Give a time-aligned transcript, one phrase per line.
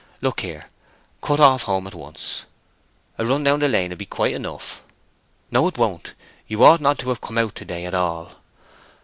[0.19, 0.65] Look here,
[1.21, 2.45] cut off home at once."
[3.19, 4.83] "A run down the lane will be quite enough."
[5.51, 6.15] "No, it won't.
[6.47, 8.31] You ought not to have come out to day at all."